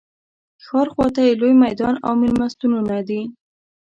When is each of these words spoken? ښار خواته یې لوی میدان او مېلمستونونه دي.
ښار 0.65 0.87
خواته 0.93 1.21
یې 1.27 1.33
لوی 1.41 1.53
میدان 1.63 1.95
او 2.05 2.13
مېلمستونونه 2.21 2.97
دي. 3.07 3.21